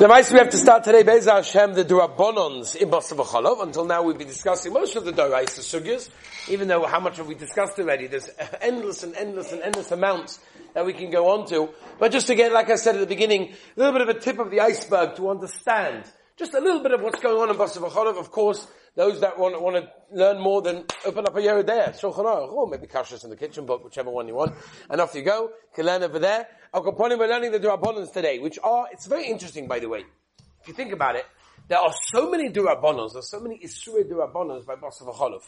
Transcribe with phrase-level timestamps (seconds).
[0.00, 3.62] The mice we have to start today, Be'ez Hashem, the Durabonons in Basavachalov.
[3.62, 6.08] Until now we've been discussing most of the Doraisa Sugyas,
[6.48, 8.06] even though how much have we discussed already?
[8.06, 8.30] There's
[8.62, 10.40] endless and endless and endless amounts
[10.72, 11.68] that we can go on to.
[11.98, 14.18] But just to get, like I said at the beginning, a little bit of a
[14.18, 16.04] tip of the iceberg to understand
[16.38, 18.18] just a little bit of what's going on in Basavachalov.
[18.18, 22.24] Of course, those that want, want to learn more, then open up a Yerideh, Shulchan
[22.24, 24.54] Aruch, or maybe Kashrus in the kitchen book, whichever one you want.
[24.88, 25.44] And off you go.
[25.44, 26.46] You can learn over there.
[26.74, 30.04] Al Kaponim, we're learning the Durabonans today, which are, it's very interesting by the way.
[30.60, 31.24] If you think about it,
[31.68, 35.42] there are so many Durabonans, there's so many Isure Durabonans by Basav Cholov.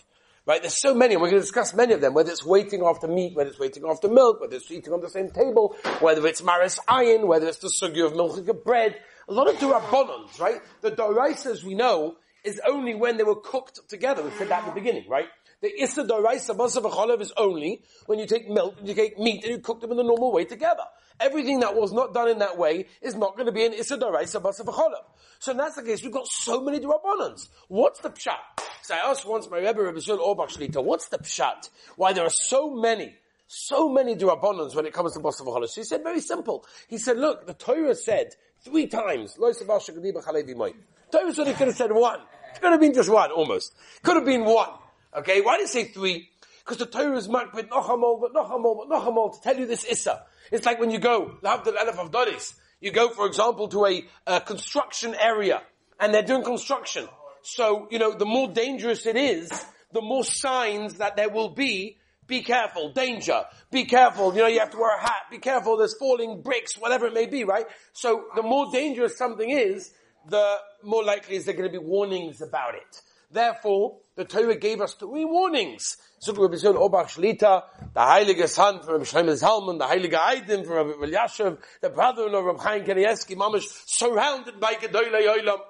[0.44, 0.60] Right?
[0.60, 3.06] There's so many, and we're going to discuss many of them, whether it's waiting after
[3.06, 6.42] meat, whether it's waiting after milk, whether it's eating on the same table, whether it's
[6.42, 8.96] maris iron, whether it's the sugi of milk of bread.
[9.28, 10.60] A lot of Durabonans, right?
[10.80, 14.22] The Doraisas we know is only when they were cooked together.
[14.22, 15.26] We said that at the beginning, right?
[15.60, 19.58] The Issa Doraisa is only when you take milk and you take meat and you
[19.58, 20.82] cook them in the normal way together.
[21.20, 23.96] Everything that was not done in that way is not going to be an Issa
[23.96, 24.42] Doraisa
[25.38, 27.48] So in that's the case, we've got so many Durabonans.
[27.68, 28.38] What's the pshat?
[28.82, 31.70] So I asked once my Rebbe, Rebbe Shul Auerbach Shlita, what's the pshat?
[31.94, 33.14] Why there are so many
[33.54, 36.64] so many durabonans when it comes to Basav So he said very simple.
[36.88, 38.34] He said, look, the Torah said
[38.64, 39.36] three times,
[41.12, 42.20] Torah said he could have said one.
[42.54, 43.74] It could have been just one, almost.
[44.02, 44.70] Could have been one.
[45.16, 46.30] Okay, why did he say three?
[46.64, 49.84] Because the Torah is marked with Nochamol, but Nochamol, but Nochamol to tell you this
[49.84, 50.24] Issa.
[50.50, 54.04] It's like when you go, the Elef of Doris, you go, for example, to a,
[54.26, 55.62] a construction area,
[56.00, 57.08] and they're doing construction.
[57.42, 59.50] So, you know, the more dangerous it is,
[59.92, 64.60] the more signs that there will be be careful, danger, be careful, you know, you
[64.60, 67.66] have to wear a hat, be careful, there's falling bricks, whatever it may be, right?
[67.92, 69.92] So the more dangerous something is,
[70.28, 73.02] the more likely is there going to be warnings about it.
[73.30, 75.96] Therefore, the Torah gave us three warnings.
[76.24, 82.38] The Heilige Son from Rabbi Shlomo Zalman, the Heilige Eidim from Rabbi Elyashiv, the brother-in-law
[82.38, 85.60] of Rabbi Chaim Kanievsky, Mamash, surrounded by Gedolei Olam,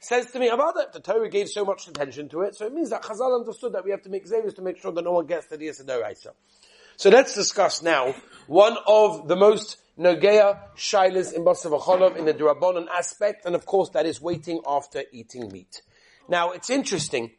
[0.00, 0.92] says to me about that.
[0.92, 3.84] The Torah gave so much attention to it, so it means that Chazal understood that
[3.84, 6.14] we have to make zevis to make sure that no one gets to the Yisrael
[6.96, 8.14] So let's discuss now
[8.46, 13.90] one of the most Nogea Shilas in Basavacholov in the Durabonon aspect, and of course
[13.90, 15.82] that is waiting after eating meat.
[16.28, 17.30] Now it's interesting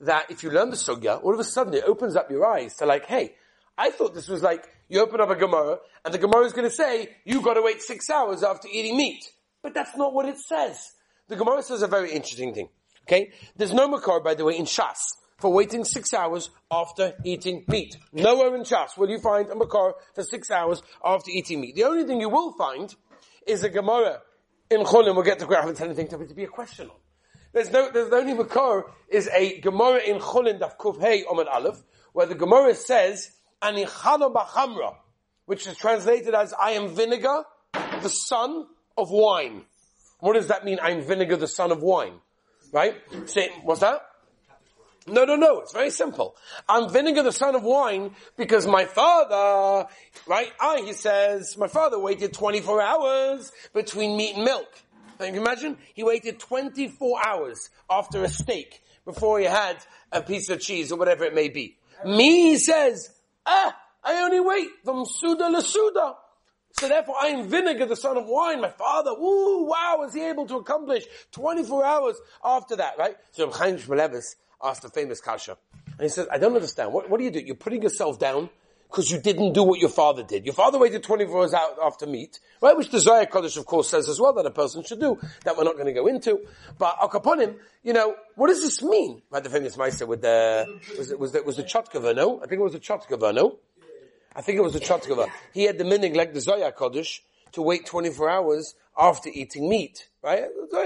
[0.00, 2.76] that if you learn the Sugya, all of a sudden it opens up your eyes
[2.76, 3.34] to like, hey,
[3.76, 6.68] I thought this was like, you open up a Gemara, and the Gemara is going
[6.68, 9.24] to say, you got to wait six hours after eating meat.
[9.62, 10.92] But that's not what it says.
[11.28, 12.70] The Gemara says a very interesting thing.
[13.06, 13.32] Okay?
[13.56, 14.96] There's no makar, by the way, in Shas
[15.38, 17.96] for waiting six hours after eating meat.
[18.12, 21.76] Nowhere in Shas will you find a makar for six hours after eating meat.
[21.76, 22.94] The only thing you will find
[23.46, 24.20] is a Gemara
[24.70, 25.14] in Chullin.
[25.14, 26.96] We'll get to I haven't anything to, be a question on.
[27.52, 31.46] There's no, there's the only makar is a Gemara in Chullin Daf Kuf Hey Omen
[31.48, 31.82] Aleph,
[32.12, 33.30] where the Gemara says,
[33.62, 34.96] Anichana Bachamra,
[35.46, 38.66] which is translated as, I am vinegar, the son
[38.96, 39.62] of wine.
[40.20, 40.78] What does that mean?
[40.82, 42.14] I'm vinegar, the son of wine.
[42.72, 42.96] Right?
[43.26, 44.02] Say, what's that?
[45.08, 45.60] No, no, no.
[45.60, 46.36] It's very simple.
[46.68, 49.88] I'm vinegar, the son of wine, because my father,
[50.26, 50.52] right?
[50.60, 54.68] I, he says, my father waited 24 hours between meat and milk.
[55.18, 55.76] Can you imagine?
[55.94, 59.76] He waited 24 hours after a steak before he had
[60.12, 61.76] a piece of cheese or whatever it may be.
[62.04, 63.10] Me, he says,
[63.44, 66.14] ah, I only wait from Suda to Suda.
[66.72, 68.60] So therefore I am vinegar, the son of wine.
[68.60, 73.16] My father, woo, wow, was he able to accomplish 24 hours after that, right?
[73.32, 75.56] So Chaim Shmulevitz asked the famous kasha.
[75.86, 76.92] And he says, I don't understand.
[76.92, 77.40] What, what do you do?
[77.40, 78.50] You're putting yourself down
[78.88, 80.46] because you didn't do what your father did.
[80.46, 82.76] Your father waited 24 hours out after meat, right?
[82.76, 85.56] Which the Zohar Kodesh, of course, says as well that a person should do, that
[85.56, 86.40] we're not going to go into.
[86.78, 89.20] But Akaponim, you know, what does this mean?
[89.30, 92.38] Right, the famous Meister with the, was it, was it, was the Chotkava, no?
[92.38, 93.58] I think it was the Chotkava, no?
[94.34, 95.28] I think it was the Chotkava.
[95.52, 97.20] He had the meaning like the Zohar Kodesh
[97.52, 100.44] to wait 24 hours after eating meat, right?
[100.70, 100.78] So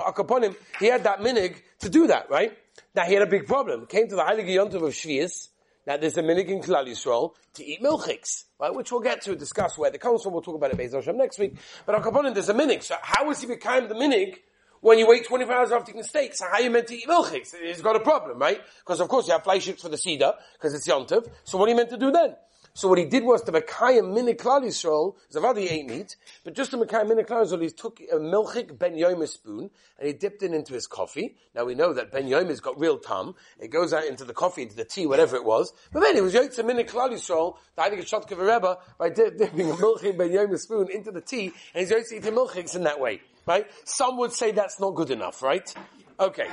[0.00, 2.56] Akaponim, he had that minig to do that, right?
[2.94, 3.86] Now he had a big problem.
[3.86, 5.48] Came to the Heilige Yontov of Shvius,
[5.86, 8.72] now there's a minig in Klal Yisrael to eat milchiks, right?
[8.74, 10.34] Which we'll get to discuss where it comes from.
[10.34, 11.56] We'll talk about it Beis Hashem next week.
[11.86, 12.82] But Akaponim, there's a minig.
[12.82, 14.36] So how is he become the minig
[14.80, 17.06] when you wait 24 hours after eating steak, so how are you meant to eat
[17.06, 17.54] milchiks?
[17.54, 18.60] He's got a problem, right?
[18.78, 21.28] Because of course you have fleishiks for the cedar, because it's yontiv.
[21.44, 22.34] So what are you meant to do then?
[22.72, 26.70] So what he did was to Mekayim mini klal Yisrael, Zavadi ate meat, but just
[26.70, 30.42] to Mekayim mini klal Yisrael, he took a milchik ben yomer spoon, and he dipped
[30.42, 31.36] it into his coffee.
[31.54, 33.34] Now we know that ben yomer's got real tum.
[33.58, 35.72] It goes out into the coffee, into the tea, whatever it was.
[35.92, 39.74] But then it was yotze mini klal Yisrael, the Heilige Shotke Rebbe, by dipping a
[39.74, 43.20] milchik ben yomer spoon into the tea, and he's yotze eating milchiks in that way.
[43.46, 43.66] Right?
[43.84, 45.74] Some would say that's not good enough, right?
[46.20, 46.46] Okay.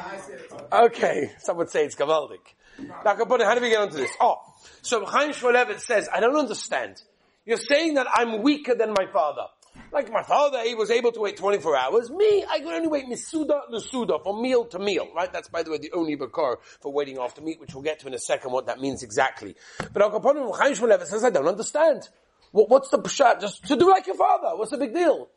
[0.72, 1.32] Okay.
[1.40, 2.40] Some would say it's gavaldik.
[2.80, 4.12] Now, how do we get onto this?
[4.22, 4.38] Oh,
[4.82, 7.02] so Chaim Shmulevitz says, I don't understand.
[7.46, 9.44] You're saying that I'm weaker than my father.
[9.92, 12.10] Like my father, he was able to wait 24 hours.
[12.10, 15.32] Me, I could only wait misuda lusuda, from meal to meal, right?
[15.32, 18.08] That's, by the way, the only bakar for waiting after meat, which we'll get to
[18.08, 19.56] in a second what that means exactly.
[19.94, 22.10] But Al Kaponim says, I don't understand.
[22.52, 23.42] What, what's the pshat?
[23.42, 24.58] Just to do like your father.
[24.58, 25.30] What's the big deal?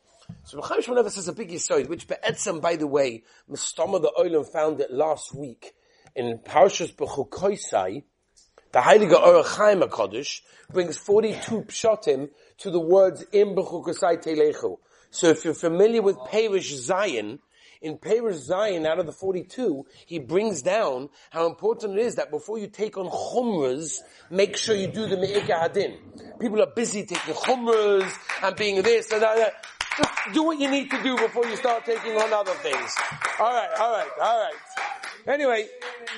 [0.45, 4.51] So Chaim Shmuel says a big yisoid, which Be'etzem, by the way, Mustama the Olam
[4.51, 5.75] found it last week
[6.15, 8.03] in Parshas Bechukoisai,
[8.73, 10.41] the Heilige Orach HaKadosh
[10.73, 14.79] brings 42 pshatim to the words Im Bechukasai Telechu.
[15.11, 17.41] So if you're familiar with Perish Zion,
[17.83, 22.31] in Perish Zion, out of the 42, he brings down how important it is that
[22.31, 24.01] before you take on chumras,
[24.31, 25.97] make sure you do the Me'ika Hadin.
[26.39, 29.65] People are busy taking chumras and being this and that.
[30.01, 32.95] Just do what you need to do before you start taking on other things.
[33.39, 34.55] Alright, alright, alright.
[35.27, 35.67] Anyway,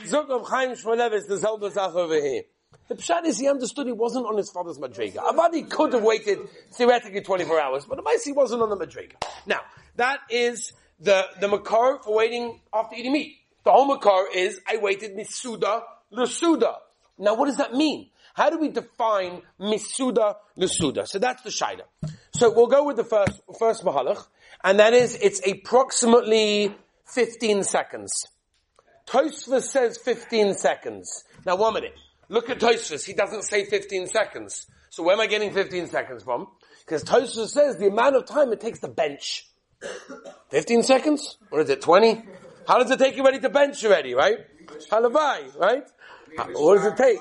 [0.06, 2.42] Zog of Chaim Shmulevitz, the Zelda Zach over here.
[2.88, 5.16] The Pshat is he understood he wasn't on his father's Madrega.
[5.16, 6.38] Avadi could have waited
[6.72, 9.14] theoretically 24 hours, but the Maisi wasn't on the Madrega.
[9.46, 9.60] Now,
[9.96, 13.36] that is the, the Makar for waiting after eating meat.
[13.64, 15.82] The whole Makar is, I waited Misuda
[16.12, 16.76] Lusuda.
[17.18, 18.10] Now what does that mean?
[18.34, 21.06] How do we define Misuda Lusuda?
[21.06, 21.82] So that's the Shaila.
[22.34, 24.26] So we'll go with the first, first Mahalach,
[24.64, 26.74] and that is, it's approximately
[27.06, 28.10] 15 seconds.
[29.06, 31.24] Tosfos says 15 seconds.
[31.44, 31.94] Now one minute.
[32.28, 33.04] Look at Tosfos.
[33.04, 34.66] He doesn't say 15 seconds.
[34.90, 36.48] So where am I getting 15 seconds from?
[36.84, 39.46] Because Tosfos says the amount of time it takes to bench.
[40.50, 41.36] 15 seconds?
[41.50, 42.22] Or is it 20?
[42.66, 44.38] How does it take you ready to bench already, right?
[44.90, 45.84] Halavai, right?
[46.54, 47.18] What does it take?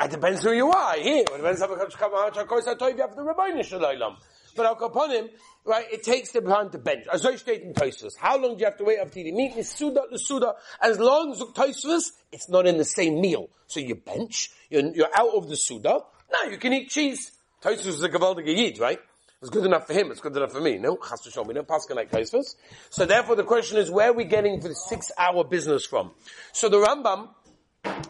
[0.00, 0.94] It depends who you are.
[0.94, 4.16] Here, it depends how much you have the Shalom.
[4.54, 5.30] But Al Kaponim,
[5.64, 7.06] right, it takes the time to bench.
[7.12, 9.56] As I state in Tosfos, how long do you have to wait eating meat?
[9.56, 10.54] Is Suda, the Suda.
[10.80, 13.48] As long as Tosfos, it's not in the same meal.
[13.66, 16.00] So you bench, you're, you're out of the Suda.
[16.32, 17.32] Now you can eat cheese.
[17.62, 18.98] Tosfos is a Gavaldige Yid, right?
[19.40, 20.78] It's good enough for him, it's good enough for me.
[20.78, 22.54] No, Chas to show me, no Pascha like Tosfos.
[22.88, 26.12] So therefore the question is, where are we getting for the six hour business from?
[26.52, 27.28] So the Rambam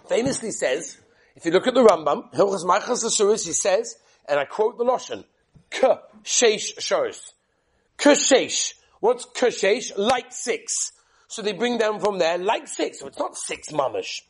[0.09, 0.97] famously says,
[1.35, 3.97] if you look at the Rambam, Hilchas Machas he says,
[4.29, 5.25] and I quote the Loshen,
[5.71, 7.33] K sheish shores.
[7.99, 8.75] Kushesh.
[9.01, 9.93] What's kushesh?
[9.97, 10.93] Like six.
[11.29, 13.01] So they bring down from there like six.
[13.01, 14.21] So it's not six mamish.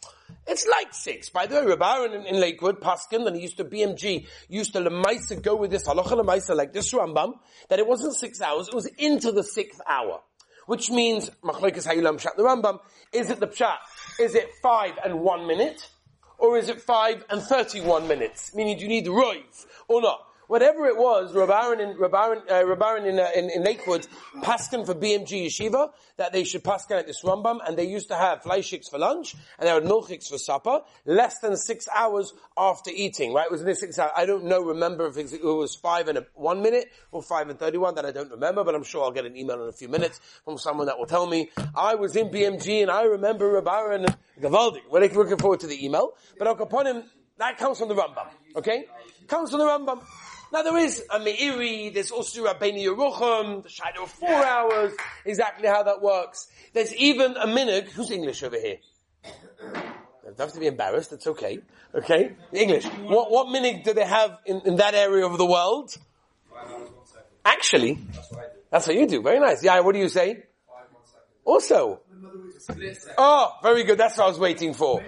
[0.46, 1.28] It's like six.
[1.28, 4.80] By the way, Rabbi in, in Lakewood, Paskin, and he used to BMG, used to
[4.80, 7.34] lemaisa go with this halacha lemaisa like this Rambam,
[7.68, 10.20] that it wasn't six hours, it was into the sixth hour.
[10.66, 12.80] Which means, machlekes hayulam pshat the Rambam,
[13.12, 13.76] is it the pshat?
[14.18, 15.88] Is it five and one minute?
[16.38, 18.54] Or is it five and thirty-one minutes?
[18.54, 20.26] Meaning, do you need the roiv or not?
[20.48, 24.06] Whatever it was, Rabbaran in, Rabbaran, uh, Rabbaran in, uh, in, in, Lakewood,
[24.42, 28.16] Paskin for BMG Yeshiva, that they should Paskin at this Rambam, and they used to
[28.16, 32.90] have fleischiks for lunch, and they had milchiks for supper, less than six hours after
[32.94, 33.46] eating, right?
[33.46, 34.12] It was in the six hours.
[34.16, 37.58] I don't know, remember if it was five and a, one minute, or five and
[37.58, 39.88] 31, that I don't remember, but I'm sure I'll get an email in a few
[39.88, 44.14] minutes from someone that will tell me, I was in BMG, and I remember Rabbaran
[44.40, 44.80] Gavaldi.
[44.90, 47.04] We're looking forward to the email, but I'll upon him,
[47.38, 48.84] that comes from the Rambam, okay?
[49.28, 50.02] Comes from the Rambam.
[50.52, 54.92] Now there is a Meiri, there's also Rabbeinu Yerucham, the shadow of four hours,
[55.24, 56.48] exactly how that works.
[56.72, 58.76] There's even a minig, who's English over here?
[60.24, 61.58] Don't have to be embarrassed, it's okay.
[61.94, 62.32] Okay?
[62.52, 62.84] English.
[62.84, 65.96] What, what minig do they have in, in that area of the world?
[67.44, 67.98] Actually,
[68.70, 69.22] that's what you do.
[69.22, 69.62] Very nice.
[69.62, 70.44] Yeah, what do you say?
[71.44, 72.00] Also.
[73.18, 73.98] Oh, very good.
[73.98, 75.04] That's what I was waiting for.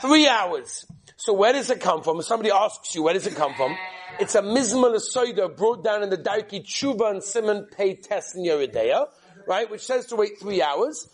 [0.00, 0.86] Three hours.
[1.16, 2.18] So where does it come from?
[2.18, 3.76] If somebody asks you, where does it come from?
[4.20, 8.44] It's a mizmal soida brought down in the Darkei Teshuva and Simon Pei Test in
[8.44, 9.06] Yeridea,
[9.46, 9.70] right?
[9.70, 11.08] Which says to wait three hours.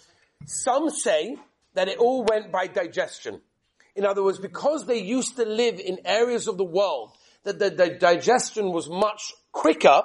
[0.47, 1.37] Some say
[1.75, 3.43] that it all went by digestion.
[3.95, 7.71] In other words, because they used to live in areas of the world that the,
[7.71, 10.03] the digestion was much quicker,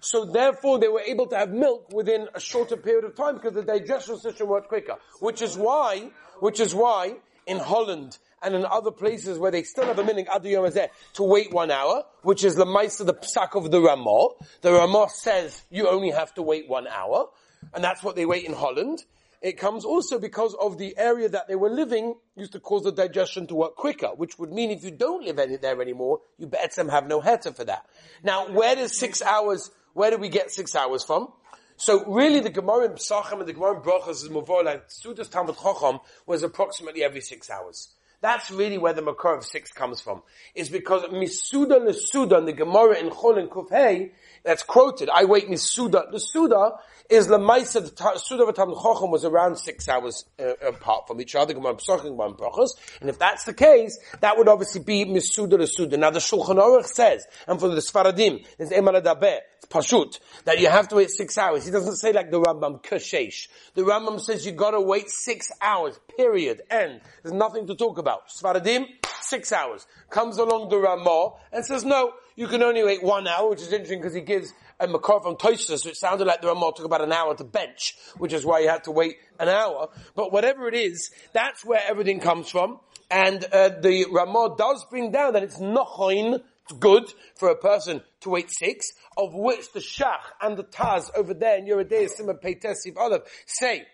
[0.00, 3.54] so therefore they were able to have milk within a shorter period of time because
[3.54, 4.96] the digestion system worked quicker.
[5.20, 7.16] Which is why, which is why
[7.46, 11.22] in Holland and in other places where they still have a meaning Adu Yom to
[11.22, 14.28] wait one hour, which is the of the psak of the Ramah.
[14.62, 17.28] The Ramah says you only have to wait one hour,
[17.74, 19.04] and that's what they wait in Holland.
[19.42, 22.92] It comes also because of the area that they were living used to cause the
[22.92, 26.46] digestion to work quicker, which would mean if you don't live any, there anymore, you
[26.46, 27.86] better have no heter for that.
[28.22, 31.28] Now, where does six hours, where do we get six hours from?
[31.76, 35.30] So really the Gemara in Psachim and the Gemara in Brachas is Mavor, like Sudas
[35.30, 37.88] Talmud Chacham was approximately every six hours.
[38.22, 40.22] That's really where the makor of six comes from.
[40.54, 44.10] Is because misuda lesuda the Gemara in Chol and Kufhei,
[44.42, 46.10] that's quoted, I wait misuda.
[46.10, 46.72] The suda
[47.08, 51.20] is the Maisa, the Suda of Talmud Chochem was around six hours uh, apart from
[51.20, 52.70] each other, Gemara Pesachim, Gemara Brachos.
[53.00, 55.98] And if that's the case, that would obviously be misuda lesuda.
[55.98, 60.68] Now the Shulchan Aruch says, and for the Sfaradim, it's Emal it's pashut, that you
[60.68, 61.64] have to wait six hours.
[61.64, 63.48] He doesn't say like the Rambam, kashesh.
[63.74, 67.00] The Rambam says you gotta wait six hours, period, end.
[67.22, 68.28] There's nothing to talk about.
[68.28, 68.86] Svaradim,
[69.22, 69.86] six hours.
[70.08, 73.72] Comes along the Ramah and says, no, you can only wait one hour, which is
[73.72, 77.02] interesting because he gives a Makar from Toisus, which sounded like the Ramah took about
[77.02, 79.88] an hour to bench, which is why you had to wait an hour.
[80.14, 82.80] But whatever it is, that's where everything comes from.
[83.10, 88.30] And uh, the Ramah does bring down that it's nochoin, good for a person to
[88.30, 88.86] wait six,
[89.16, 93.84] of which the Shach and the Taz over there in Yeridei Simon Peitesiv Olive say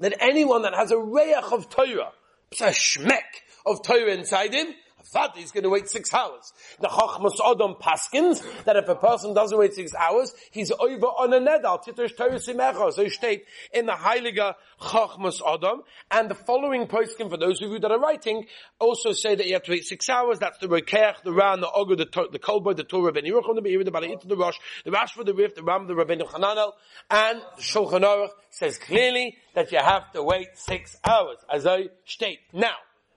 [0.00, 2.12] that anyone that has a reach of Torah,
[2.60, 4.68] a shmek of Torah inside him,
[5.10, 6.52] thought he's going to wait six hours.
[6.80, 11.32] The Chachmas Odom Paskins, that if a person doesn't wait six hours, he's over on
[11.32, 12.92] a nedal, titush Torah.
[12.92, 17.78] So state in the Heilige Chachmas Odom, and the following poskim, for those of you
[17.78, 18.46] that are writing,
[18.78, 20.38] also say that you have to wait six hours.
[20.38, 23.62] That's the Rokeach, the Ran, the Ogur, the, the Kolbo, the Torah, the Yerucham, the
[23.62, 26.72] Be'ir, the Bala'it, the Rosh, the Rash for the Rif, the Ram, the Rabbeinu Hananel,
[27.10, 32.40] and Shulchan Aruch says clearly that you have to wait six hours, as I state.
[32.52, 32.74] Now,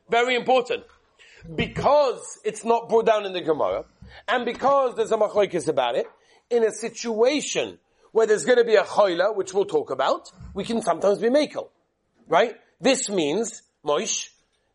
[0.09, 0.83] very important
[1.55, 3.85] because it's not brought down in the Gemara,
[4.27, 6.07] and because there's a machlokes about it,
[6.49, 7.79] in a situation
[8.11, 11.29] where there's going to be a choila, which we'll talk about, we can sometimes be
[11.29, 11.69] makel.
[12.27, 12.55] Right?
[12.79, 14.29] This means, Moish,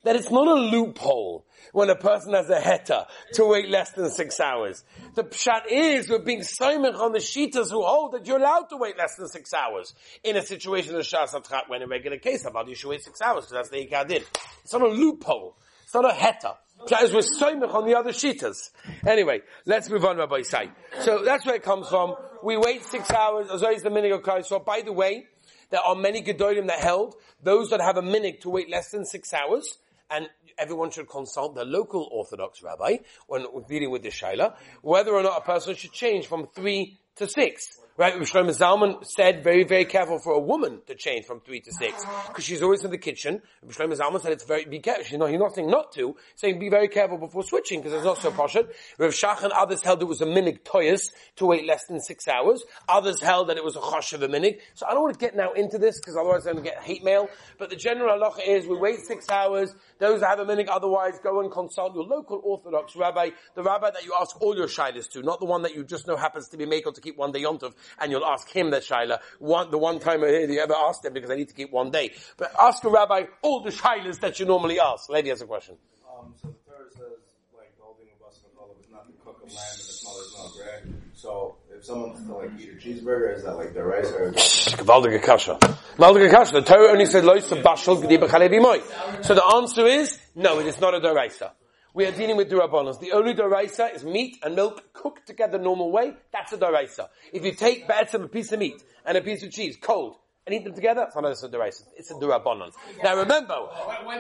[0.07, 4.09] that it's not a loophole when a person has a heta to wait less than
[4.09, 4.85] six hours.
[5.15, 8.77] The pshat is we're being simon on the shitas who hold that you're allowed to
[8.77, 11.35] wait less than six hours in a situation of shas
[11.69, 14.25] when in a regular case about you should wait six hours because that's the ikadin.
[14.63, 15.57] It's not a loophole.
[15.87, 16.57] It's not a heta.
[16.89, 18.71] Pshas was soimich on the other shitas.
[19.07, 20.69] Anyway, let's move on, Rabbi Say.
[21.03, 22.17] So that's where it comes from.
[22.43, 25.27] We wait six hours, as always the minig of So by the way,
[25.71, 29.05] there are many gedolim that held those that have a minig to wait less than
[29.05, 29.79] six hours,
[30.11, 30.29] and
[30.59, 32.97] everyone should consult the local Orthodox rabbi
[33.29, 37.29] when dealing with the shaila, whether or not a person should change from three to
[37.29, 37.79] six.
[37.99, 41.73] Right, Shlomo Zalman said very, very careful for a woman to change from three to
[41.73, 43.41] six because she's always in the kitchen.
[43.67, 45.05] Shlomo Zalman said it's very be careful.
[45.05, 48.05] She's not, he's not saying not to, saying be very careful before switching because it's
[48.05, 48.69] not so poshut.
[48.99, 52.29] Rav Shach and others held it was a minig toyas to wait less than six
[52.29, 52.63] hours.
[52.87, 54.59] Others held that it was a chosh of a minig.
[54.75, 56.83] So I don't want to get now into this because otherwise I'm going to get
[56.83, 57.31] hate mail.
[57.59, 59.75] But the general halacha is we wait six hours.
[60.01, 63.91] Those that have a minig otherwise go and consult your local Orthodox rabbi, the rabbi
[63.91, 66.49] that you ask all your shilas to, not the one that you just know happens
[66.49, 69.19] to be makel to keep one day yontov and you'll ask him that shaila.
[69.39, 72.13] One, the one time you ever asked him because I need to keep one day.
[72.37, 75.09] But ask a rabbi all the shailas that you normally ask.
[75.09, 75.77] Lady has a question.
[76.07, 77.19] Um, so the Torah says,
[77.57, 80.35] like, the holding of us is not to cook a lamb and the smell is
[80.37, 81.03] not bread.
[81.15, 84.33] So, if someone's to like eat a cheeseburger, is that like the rice or?
[84.33, 85.59] Gewaltige kasha.
[85.59, 86.53] Kasha.
[86.53, 90.59] The Torah only said lois bashal g'di So the answer is no.
[90.59, 91.53] It is not a deraisa
[91.97, 93.01] we are dealing with durabonos.
[93.01, 96.13] The only daraisa is meat and milk cooked together normal way.
[96.31, 97.09] That's a daraisa.
[97.33, 100.55] If you take betzim, a piece of meat and a piece of cheese, cold, and
[100.55, 101.85] eat them together, it's not a daraisa.
[101.97, 102.73] It's a durabonon.
[103.03, 103.55] Now remember,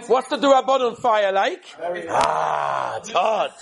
[0.06, 1.66] what's the durabonon fire like?
[2.08, 3.52] Ah, it's hot.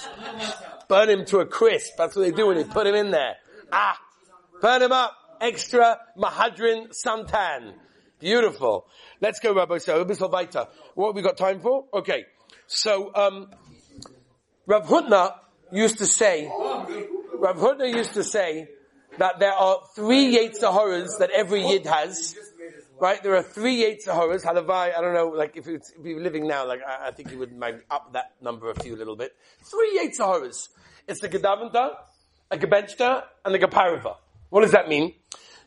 [0.88, 1.94] Burn him to a crisp.
[1.98, 3.34] That's what they do when they put him in there.
[3.72, 3.98] Ah,
[4.62, 5.12] burn him up.
[5.40, 7.74] Extra mahadrin santan.
[8.20, 8.86] Beautiful.
[9.20, 9.78] Let's go, Rabbi.
[9.78, 10.04] So,
[10.94, 11.86] what have we got time for?
[11.92, 12.26] Okay.
[12.66, 13.48] So, um,
[14.66, 15.34] Rav Hutner
[15.72, 18.68] used to say, Rav Hutner used to say
[19.18, 22.36] that there are three Yetzahoras that every Yid has.
[22.98, 23.22] Right?
[23.22, 24.42] There are three Yetzahoras.
[24.44, 27.52] Halavai, I don't know, like if, you're living now, like I, I think you would
[27.52, 29.32] maybe up that number a few little bit.
[29.62, 30.68] Three Yetzahoras.
[31.06, 31.96] It's the Gedavanta,
[32.50, 34.16] a Gebenchta, and the Gepariva.
[34.48, 35.14] What does that mean?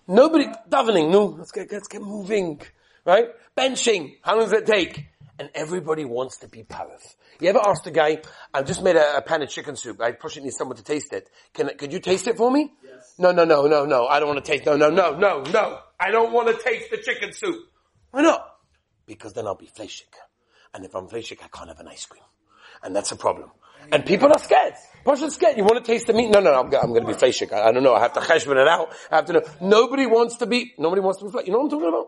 [0.07, 2.61] Nobody, davening, no, let's get, let's get moving.
[3.05, 3.27] Right?
[3.55, 5.05] Benching, how long does it take?
[5.39, 7.15] And everybody wants to be parif.
[7.39, 8.21] You ever asked a guy,
[8.53, 10.01] I've just made a, a pan of chicken soup.
[10.01, 11.29] I push it need someone to taste it.
[11.53, 12.73] Can, could you taste it for me?
[12.83, 13.13] Yes.
[13.19, 14.07] No, no, no, no, no.
[14.07, 15.79] I don't want to taste, no, no, no, no, no.
[15.99, 17.67] I don't want to taste the chicken soup.
[18.11, 18.47] Why not?
[19.05, 20.13] Because then I'll be fleshik.
[20.73, 22.23] And if I'm fleshik, I can't have an ice cream.
[22.83, 23.51] And that's a problem.
[23.91, 24.73] And people are scared.
[25.05, 25.55] Are scared.
[25.57, 26.29] You want to taste the meat?
[26.29, 26.59] No, no, no.
[26.59, 27.53] I'm, I'm going to be fleshik.
[27.53, 27.93] I, I, don't know.
[27.93, 28.89] I have to cheshbon it out.
[29.09, 29.41] I have to know.
[29.61, 31.45] Nobody wants to be, nobody wants to be fleshik.
[31.45, 32.07] You know what I'm talking about?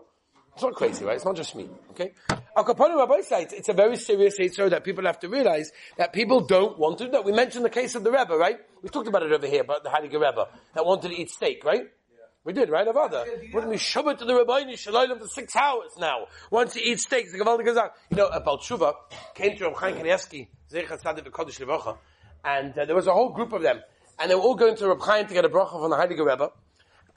[0.59, 1.15] It's not crazy, right?
[1.15, 1.69] It's not just me.
[1.91, 2.11] Okay?
[2.29, 6.11] Al Kaponim Rabbi says it's a very serious issue that people have to realize that
[6.11, 7.21] people don't want to do.
[7.21, 8.57] We mentioned the case of the Rebbe, right?
[8.83, 11.63] We talked about it over here, about the Heilige Rebbe that wanted to eat steak,
[11.63, 11.83] right?
[11.83, 12.17] Yeah.
[12.43, 12.85] We did, right?
[12.85, 13.53] Avada.
[13.53, 16.25] Wouldn't we shove it to the Rabbi Shalom for six hours now?
[16.51, 17.93] Once he eats steaks, the Gavaldi goes out.
[18.09, 18.95] You know, a Balshuva
[19.35, 21.97] came to Rabbi Chaim Kanievsky, Zechat Sadik Kodesh Levacha,
[22.43, 23.79] and uh, there was a whole group of them,
[24.19, 26.19] and they were all going to Rabbi Chaim to get a bracha from the Heilige
[26.19, 26.51] Rebbe,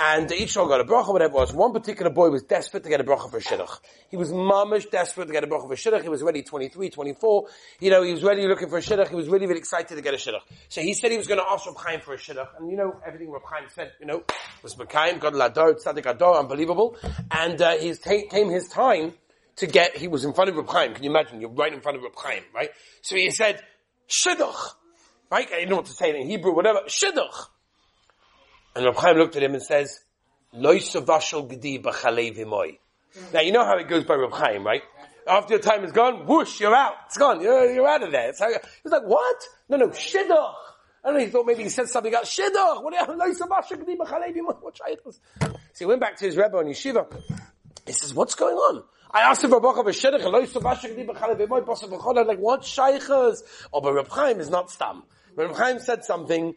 [0.04, 1.52] and each one got a bracha, whatever it was.
[1.52, 3.78] One particular boy was desperate to get a bracha for shidduch.
[4.10, 6.02] He was mamish desperate to get a bracha for shidduch.
[6.02, 7.46] He was already 23, 24.
[7.78, 9.10] You know, he was ready looking for a shidduch.
[9.10, 10.40] He was really, really excited to get a shidduch.
[10.68, 12.48] So he said he was going to ask Reb Chaim for a shidduch.
[12.58, 14.24] And you know, everything Reb Chaim said, you know,
[14.64, 16.96] was Mekayim, God Lador, Tzadik Ador, unbelievable.
[17.30, 17.94] And, uh, he
[18.28, 19.14] came his time
[19.56, 20.94] to get, he was in front of Reb Chaim.
[20.94, 21.40] Can you imagine?
[21.40, 22.70] You're right in front of Reb Chaim, right?
[23.02, 23.62] So he said,
[24.08, 24.74] shidduch.
[25.30, 25.46] Right?
[25.46, 26.80] I didn't know what to say in Hebrew, whatever.
[26.88, 27.46] Shidduch.
[28.74, 30.00] And Reb Chaim looked at him and says.
[30.54, 30.82] Now you
[33.52, 34.82] know how it goes by Reb Chaim, right?
[35.26, 36.94] After your time is gone, whoosh, you're out.
[37.06, 37.40] It's gone.
[37.40, 38.30] You're, you're out of there.
[38.30, 39.36] It's how, he was like, what?
[39.68, 40.54] No, no, shidduch.
[41.04, 42.36] I don't know, he thought maybe he said something else.
[42.36, 42.82] Shidduch!
[42.82, 44.60] What savashal gedi v'moy.
[44.60, 45.20] What shaykhs?
[45.40, 47.06] So he went back to his Rebbe on Yeshiva.
[47.86, 48.82] He says, what's going on?
[49.10, 53.42] I asked him for B'Shedech, Loi savashal gedi v'moy, Basa B'chol, like, what shaykhs?
[53.72, 55.04] Oh, but Reb Chaim is not stam.
[55.36, 56.54] Reb Chaim said something,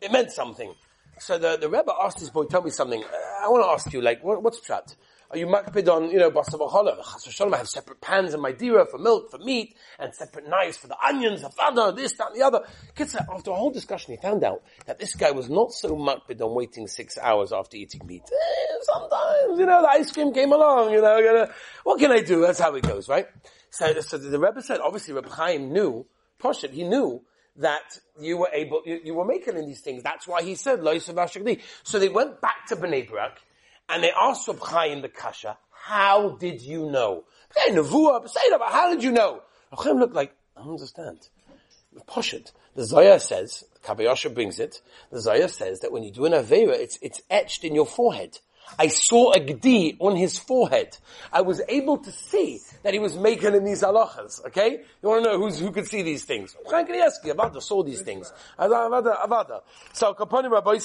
[0.00, 0.72] it meant something.
[1.18, 3.02] So the, the Rebbe asked his boy, tell me something.
[3.42, 4.96] I want to ask you, like, what, what's pshat?
[5.30, 7.52] Are you makpid on, you know, basa v'chola?
[7.52, 10.86] I have separate pans in my dira for milk, for meat, and separate knives for
[10.86, 12.60] the onions, the fada, this, that, and the other.
[12.98, 16.54] After a whole discussion, he found out that this guy was not so makpid on
[16.54, 18.22] waiting six hours after eating meat.
[18.22, 21.48] Eh, sometimes, you know, the ice cream came along, you know,
[21.82, 22.42] what can I do?
[22.42, 23.26] That's how it goes, right?
[23.70, 26.06] So, so the Rebbe said, obviously Rebbe Chaim knew,
[26.38, 27.22] Poshet, he knew
[27.58, 30.02] that you were able, you, you were making in these things.
[30.02, 30.80] That's why he said,
[31.84, 33.40] So they went back to Bnei Brak,
[33.88, 37.24] and they asked Reb Chaim the Kasha, how did you know?
[37.54, 37.66] How
[38.92, 39.42] did you know?
[39.70, 41.28] Reb Chaim looked like, I don't understand.
[42.06, 42.52] Poshet.
[42.74, 46.72] The Zohar says, Kabayasha brings it, the Zohar says that when you do an Avera,
[46.72, 48.38] it's, it's etched in your forehead.
[48.78, 50.96] I saw a gdi on his forehead.
[51.32, 54.44] I was able to see that he was making in these halachas.
[54.46, 56.56] Okay, you want to know who's, who could see these things?
[56.70, 58.32] Chaim Kanievsky, Avada saw these things.
[58.58, 59.60] Avada, Avada.
[59.92, 60.78] So Kaponim Rabbi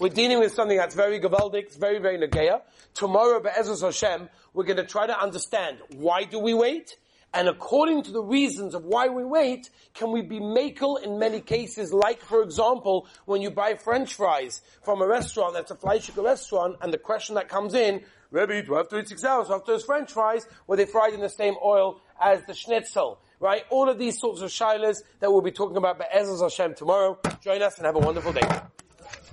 [0.00, 2.62] we're dealing with something that's very gavaldik, it's very very nageya.
[2.94, 6.96] Tomorrow, Be'ezus Hashem, we're going to try to understand why do we wait
[7.34, 11.40] and according to the reasons of why we wait, can we be makel in many
[11.40, 16.24] cases, like for example, when you buy french fries from a restaurant that's a fleischiger
[16.24, 19.50] restaurant, and the question that comes in, Rebbe, do I have to eat six hours
[19.50, 23.18] after those french fries, were they fried in the same oil as the schnitzel?
[23.38, 23.64] Right?
[23.68, 27.18] All of these sorts of shilas that we'll be talking about by Ezra Hashem tomorrow.
[27.42, 28.48] Join us and have a wonderful day.